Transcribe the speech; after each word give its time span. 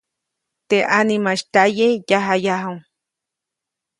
Teʼ 0.67 0.85
ʼanimaʼis 0.91 1.41
tyaye, 1.53 1.85
yajayaju. 2.09 2.73